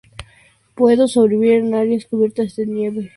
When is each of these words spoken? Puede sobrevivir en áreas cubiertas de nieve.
Puede 0.73 1.07
sobrevivir 1.07 1.57
en 1.59 1.75
áreas 1.75 2.05
cubiertas 2.07 2.55
de 2.55 2.65
nieve. 2.65 3.09